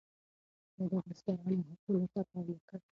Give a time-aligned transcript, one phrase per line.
[0.77, 2.79] ده د بزګرانو حقونو ته پام وکړ.